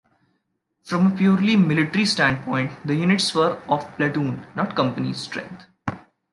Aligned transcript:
From 0.83 1.05
a 1.05 1.15
purely 1.15 1.55
military 1.55 2.05
standpoint, 2.07 2.71
the 2.83 2.95
units 2.95 3.35
were 3.35 3.61
of 3.69 3.85
platoon, 3.97 4.47
not 4.55 4.75
company, 4.75 5.13
strength. 5.13 5.65